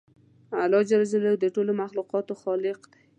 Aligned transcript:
الله 0.63 0.81
جل 0.89 1.01
جلاله 1.11 1.37
د 1.41 1.45
ټولو 1.55 1.71
مخلوقاتو 1.81 2.33
خالق 2.41 2.79
دی 2.91 2.99